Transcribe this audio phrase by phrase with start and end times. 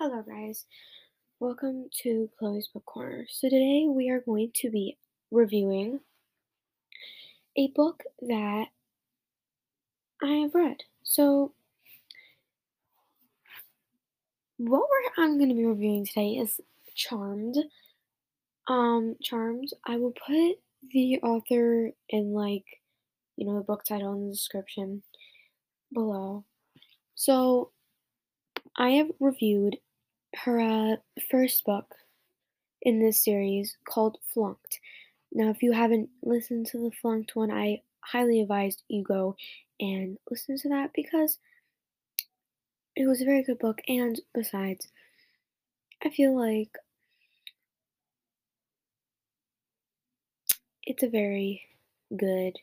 [0.00, 0.64] Hello, guys.
[1.40, 3.26] Welcome to Chloe's Book Corner.
[3.28, 4.96] So, today we are going to be
[5.32, 5.98] reviewing
[7.56, 8.66] a book that
[10.22, 10.76] I have read.
[11.02, 11.50] So,
[14.58, 16.60] what we're, I'm going to be reviewing today is
[16.94, 17.56] Charmed.
[18.68, 19.70] Um, Charmed.
[19.84, 20.60] I will put
[20.92, 22.66] the author in, like,
[23.36, 25.02] you know, the book title in the description
[25.92, 26.44] below.
[27.16, 27.72] So,
[28.76, 29.78] I have reviewed
[30.34, 30.96] her uh,
[31.30, 31.94] first book
[32.82, 34.80] in this series called Flunked.
[35.32, 39.36] Now, if you haven't listened to the Flunked one, I highly advise you go
[39.80, 41.38] and listen to that because
[42.96, 43.80] it was a very good book.
[43.88, 44.88] And besides,
[46.04, 46.70] I feel like
[50.84, 51.62] it's a very
[52.16, 52.54] good,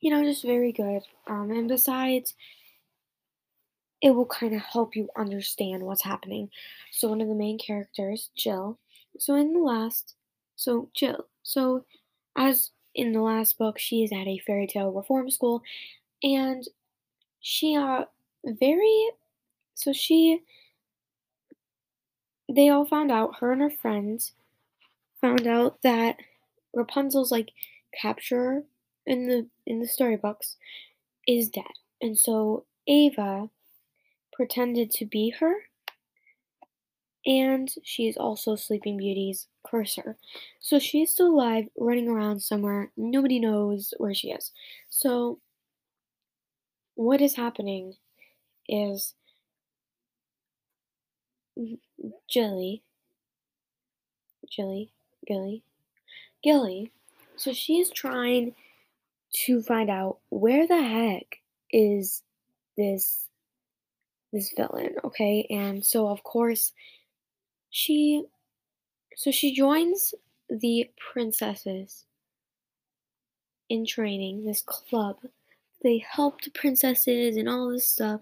[0.00, 1.02] you know, just very good.
[1.26, 2.34] Um, and besides,
[4.02, 6.50] it will kind of help you understand what's happening.
[6.90, 8.78] So one of the main characters, Jill.
[9.18, 10.14] So in the last,
[10.56, 11.26] so Jill.
[11.42, 11.84] So
[12.36, 15.62] as in the last book, she is at a fairy tale reform school,
[16.22, 16.66] and
[17.40, 18.04] she uh
[18.44, 19.10] very,
[19.74, 20.42] so she.
[22.52, 23.36] They all found out.
[23.38, 24.32] Her and her friends
[25.20, 26.16] found out that
[26.74, 27.50] Rapunzel's like
[28.00, 28.64] capturer
[29.06, 30.56] in the in the storybooks
[31.28, 31.64] is dead,
[32.00, 33.50] and so Ava
[34.40, 35.54] pretended to be her.
[37.26, 40.16] And she is also Sleeping Beauty's curser.
[40.60, 42.90] So she is still alive, running around somewhere.
[42.96, 44.52] Nobody knows where she is.
[44.88, 45.40] So,
[46.94, 47.96] what is happening
[48.66, 49.12] is
[52.26, 52.82] Jilly,
[54.50, 54.90] Jilly,
[55.26, 55.62] Gilly,
[56.42, 56.92] Gilly.
[57.36, 58.54] So she is trying
[59.44, 62.22] to find out where the heck is
[62.78, 63.29] this
[64.32, 65.46] this villain, okay?
[65.50, 66.72] And so of course
[67.70, 68.24] she
[69.16, 70.14] so she joins
[70.48, 72.06] the princesses
[73.68, 75.16] in training, this club.
[75.82, 78.20] They help the princesses and all this stuff.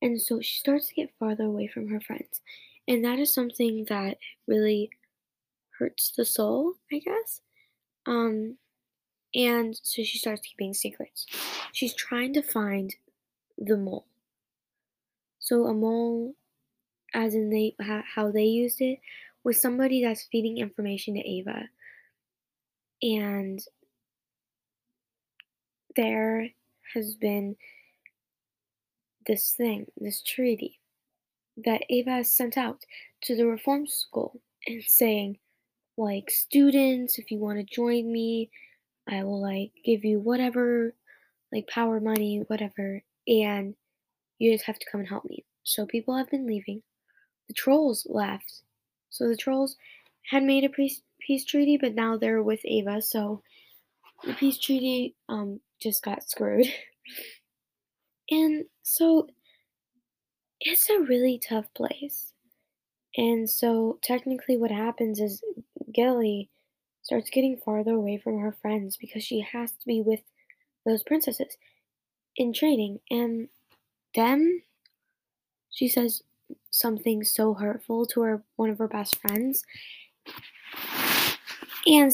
[0.00, 2.40] And so she starts to get farther away from her friends.
[2.86, 4.90] And that is something that really
[5.78, 7.40] hurts the soul, I guess.
[8.06, 8.56] Um
[9.34, 11.26] and so she starts keeping secrets.
[11.72, 12.94] She's trying to find
[13.58, 14.06] the mole.
[15.48, 16.34] So a mole,
[17.14, 17.74] as in they
[18.14, 18.98] how they used it,
[19.44, 21.62] was somebody that's feeding information to Ava.
[23.00, 23.58] And
[25.96, 26.50] there
[26.92, 27.56] has been
[29.26, 30.80] this thing, this treaty
[31.64, 32.84] that Ava has sent out
[33.22, 35.38] to the reform school and saying,
[35.96, 38.50] like, students, if you want to join me,
[39.10, 40.92] I will like give you whatever,
[41.50, 43.74] like power, money, whatever, and
[44.38, 45.44] you just have to come and help me.
[45.64, 46.82] So people have been leaving.
[47.48, 48.62] The trolls left.
[49.10, 49.76] So the trolls
[50.30, 53.02] had made a peace, peace treaty, but now they're with Ava.
[53.02, 53.42] So
[54.24, 56.66] the peace treaty um, just got screwed.
[58.30, 59.28] and so
[60.60, 62.32] it's a really tough place.
[63.16, 65.42] And so technically, what happens is
[65.92, 66.50] Gilly
[67.02, 70.20] starts getting farther away from her friends because she has to be with
[70.84, 71.56] those princesses
[72.36, 73.00] in training.
[73.10, 73.48] And
[74.14, 74.62] them,
[75.70, 76.22] she says
[76.70, 79.62] something so hurtful to her one of her best friends,
[81.86, 82.12] and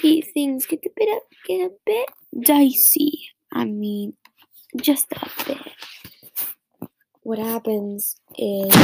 [0.00, 2.08] things get a bit get a bit
[2.46, 3.28] dicey.
[3.52, 4.14] I mean,
[4.80, 5.58] just a bit.
[7.22, 8.74] What happens is,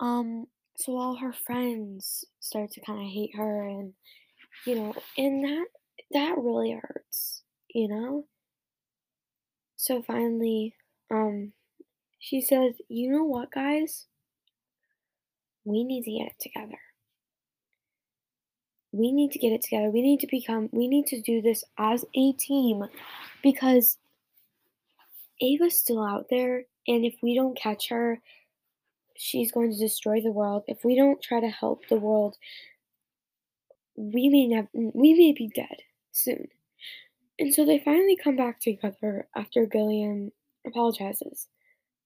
[0.00, 0.46] um,
[0.76, 3.92] so all her friends start to kind of hate her, and
[4.66, 5.66] you know, and that
[6.12, 8.26] that really hurts, you know.
[9.76, 10.74] So finally,
[11.10, 11.52] um,
[12.18, 14.06] she says, You know what, guys?
[15.64, 16.78] We need to get it together.
[18.92, 19.90] We need to get it together.
[19.90, 22.84] We need to become, we need to do this as a team
[23.42, 23.98] because
[25.42, 26.64] Ava's still out there.
[26.86, 28.20] And if we don't catch her,
[29.14, 30.62] she's going to destroy the world.
[30.68, 32.36] If we don't try to help the world,
[33.96, 35.82] we may never, we may be dead
[36.12, 36.48] soon.
[37.38, 40.32] And so they finally come back together after Gillian
[40.68, 41.48] apologizes.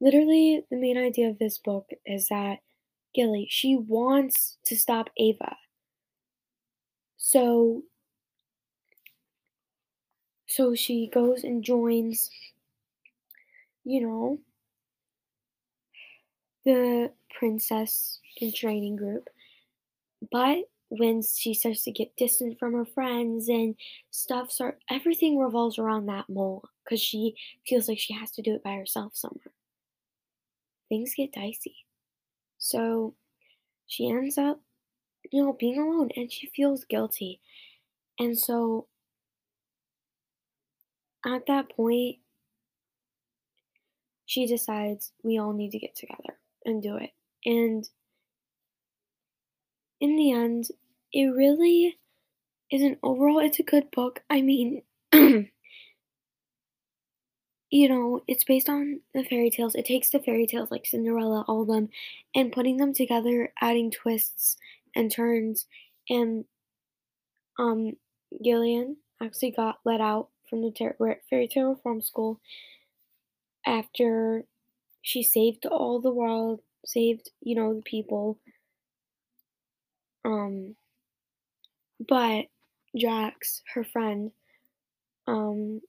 [0.00, 2.58] Literally, the main idea of this book is that
[3.14, 5.56] Gilly, she wants to stop Ava.
[7.16, 7.82] So
[10.46, 12.28] so she goes and joins
[13.84, 14.38] you know
[16.64, 19.28] the princess in training group.
[20.30, 20.58] But
[20.98, 23.76] when she starts to get distant from her friends and
[24.10, 27.34] stuff start everything revolves around that mole because she
[27.66, 29.54] feels like she has to do it by herself somewhere
[30.88, 31.86] things get dicey
[32.58, 33.14] So
[33.86, 34.60] she ends up,
[35.32, 37.40] you know, being alone and she feels guilty.
[38.18, 38.88] And so
[41.24, 42.18] at that point,
[44.26, 47.10] she decides we all need to get together and do it.
[47.44, 47.88] And
[50.02, 50.68] in the end,
[51.14, 51.98] it really
[52.70, 54.22] is an overall, it's a good book.
[54.30, 54.82] I mean,
[55.12, 55.48] you
[57.88, 59.74] know, it's based on the fairy tales.
[59.74, 61.88] It takes the fairy tales like Cinderella, all of them,
[62.34, 64.56] and putting them together, adding twists
[64.94, 65.66] and turns.
[66.10, 66.44] And
[67.58, 67.96] um,
[68.42, 70.96] Gillian actually got let out from the ter-
[71.28, 72.40] fairy tale reform school
[73.66, 74.44] after
[75.02, 78.38] she saved all the world, saved you know the people.
[80.24, 80.76] Um,
[82.08, 82.46] but
[82.96, 84.30] Jax, her friend,
[85.26, 85.80] um,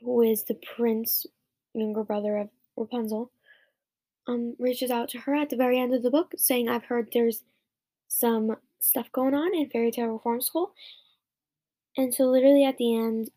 [0.00, 1.26] who is the prince,
[1.74, 3.30] younger brother of Rapunzel,
[4.26, 7.08] um, reaches out to her at the very end of the book saying, I've heard
[7.12, 7.42] there's
[8.08, 10.72] some stuff going on in Fairy Tale Reform School.
[11.96, 13.30] And so, literally, at the end,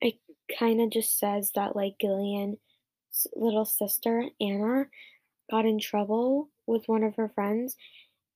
[0.00, 0.16] it
[0.58, 2.58] kind of just says that, like, Gillian's
[3.34, 4.86] little sister, Anna,
[5.50, 7.76] got in trouble with one of her friends.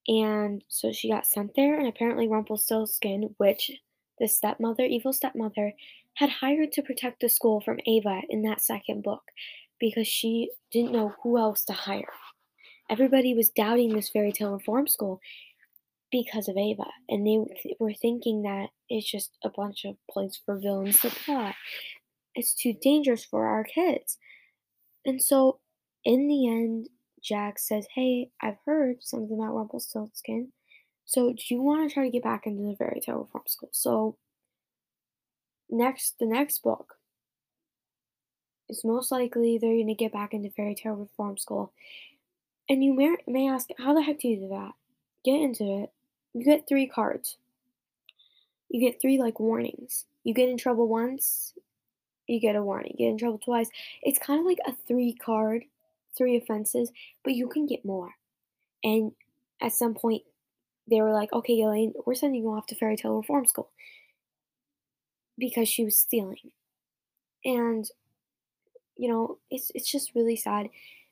[0.07, 3.71] And so she got sent there, and apparently Rumpelstiltskin, which
[4.19, 5.73] the stepmother, evil stepmother,
[6.15, 9.23] had hired to protect the school from Ava in that second book
[9.79, 12.13] because she didn't know who else to hire.
[12.89, 15.19] Everybody was doubting this fairy tale reform school
[16.11, 20.57] because of Ava, and they were thinking that it's just a bunch of place for
[20.57, 21.53] villains to plot.
[22.33, 24.17] It's too dangerous for our kids.
[25.05, 25.59] And so,
[26.05, 26.87] in the end,
[27.21, 30.49] Jax says, Hey, I've heard something about Rumpelstiltskin.
[31.05, 33.69] So, do you want to try to get back into the fairy tale reform school?
[33.71, 34.17] So,
[35.69, 36.95] next the next book
[38.69, 41.71] is most likely they're going to get back into fairy tale reform school.
[42.69, 44.73] And you may, may ask, how the heck do you do that?
[45.23, 45.91] Get into it.
[46.33, 47.37] You get three cards.
[48.69, 50.05] You get three like warnings.
[50.23, 51.53] You get in trouble once,
[52.27, 52.95] you get a warning.
[52.97, 53.69] You get in trouble twice.
[54.03, 55.63] It's kind of like a three card,
[56.17, 56.91] three offenses,
[57.23, 58.11] but you can get more.
[58.83, 59.11] And
[59.61, 60.23] at some point,
[60.89, 63.69] they were like, okay, Elaine, we're sending you off to fairy tale reform school
[65.37, 66.51] because she was stealing.
[67.43, 67.89] And
[68.97, 70.69] you know, it's it's just really sad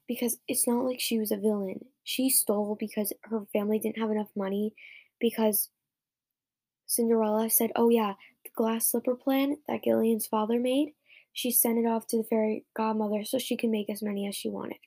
[0.08, 1.86] because it's not like she was a villain.
[2.04, 4.74] She stole because her family didn't have enough money
[5.20, 5.70] because
[6.88, 8.14] Cinderella said, "Oh yeah,
[8.44, 10.94] the glass slipper plan that Gillian's father made,
[11.34, 14.36] she sent it off to the fairy godmother so she could make as many as
[14.36, 14.78] she wanted."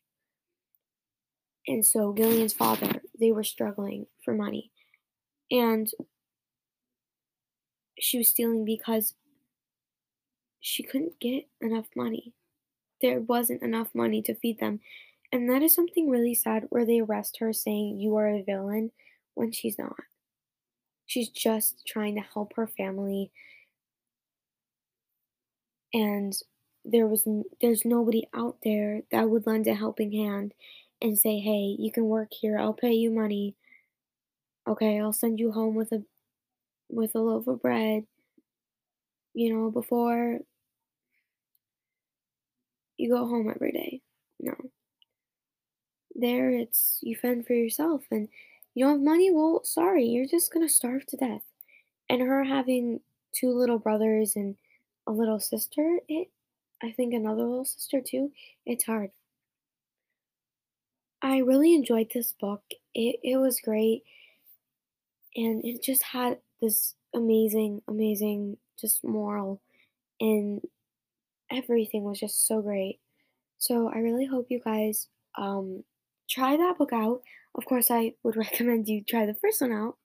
[1.69, 4.73] And so Gillian's father, they were struggling for money.
[5.51, 5.91] And
[7.99, 9.15] she was stealing because
[10.61, 12.33] she couldn't get enough money.
[13.03, 14.81] There wasn't enough money to feed them.
[15.33, 18.93] And that is something really sad where they arrest her saying, You are a villain,
[19.35, 19.97] when she's not.
[21.07, 23.33] She's just trying to help her family.
[25.93, 26.35] And
[26.85, 27.27] there was
[27.61, 30.55] there's nobody out there that would lend a helping hand
[31.03, 32.59] and say, "Hey, you can work here.
[32.59, 33.57] I'll pay you money.
[34.69, 36.05] Okay, I'll send you home with a
[36.91, 38.07] with a loaf of bread."
[39.35, 40.41] You know, before
[42.99, 44.03] you go home every day.
[44.41, 44.55] No.
[46.15, 48.29] There, it's you fend for yourself, and
[48.75, 49.31] you don't have money.
[49.31, 51.45] Well, sorry, you're just gonna starve to death.
[52.11, 53.01] And her having
[53.33, 54.57] two little brothers and
[55.07, 56.31] a little sister, it,
[56.83, 58.33] I think another little sister too.
[58.67, 59.13] It's hard.
[61.23, 62.63] I really enjoyed this book.
[62.95, 64.05] It it was great,
[65.37, 69.61] and it just had this amazing, amazing just moral
[70.21, 70.61] and
[71.51, 72.99] everything was just so great.
[73.59, 75.85] So I really hope you guys um,
[76.29, 77.23] try that book out.
[77.55, 79.97] Of course, I would recommend you try the first one out.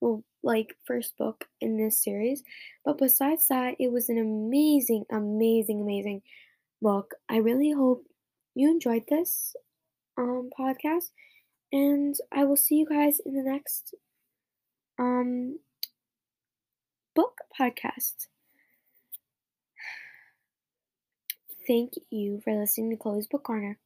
[0.00, 2.42] Well, like first book in this series.
[2.84, 6.22] But besides that, it was an amazing, amazing, amazing
[6.80, 7.14] book.
[7.28, 8.04] I really hope
[8.54, 9.54] you enjoyed this
[10.16, 11.10] um podcast
[11.72, 13.94] and I will see you guys in the next
[14.98, 15.58] um
[17.14, 18.26] book podcast.
[21.66, 23.78] Thank you for listening to Chloe's Book Corner.